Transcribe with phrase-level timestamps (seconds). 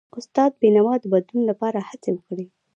[0.19, 2.45] استاد بینوا د بدلون لپاره هڅې وکړي.